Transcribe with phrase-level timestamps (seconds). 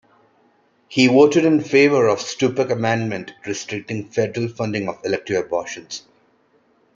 [0.87, 6.07] He voted in favor of the Stupak Amendment restricting federal funding of elective abortions.